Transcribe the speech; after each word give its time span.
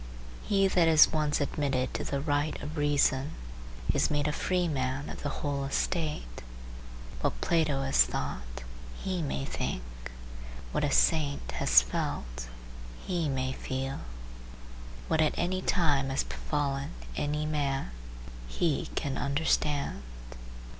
He 0.41 0.67
that 0.67 0.87
is 0.87 1.11
once 1.13 1.39
admitted 1.39 1.93
to 1.93 2.03
the 2.03 2.19
right 2.19 2.59
of 2.63 2.75
reason 2.75 3.33
is 3.93 4.09
made 4.09 4.27
a 4.27 4.31
freeman 4.31 5.09
of 5.11 5.21
the 5.21 5.29
whole 5.45 5.63
estate. 5.63 6.41
What 7.21 7.39
Plato 7.39 7.83
has 7.83 8.03
thought, 8.03 8.63
he 8.97 9.21
may 9.21 9.45
think; 9.45 9.83
what 10.71 10.83
a 10.83 10.89
saint 10.89 11.51
has 11.51 11.83
felt, 11.83 12.47
he 13.05 13.29
may 13.29 13.51
feel; 13.51 13.99
what 15.07 15.21
at 15.21 15.37
any 15.37 15.61
time 15.61 16.09
has 16.09 16.23
befallen 16.23 16.93
any 17.15 17.45
man, 17.45 17.91
he 18.47 18.87
can 18.95 19.19
understand. 19.19 20.01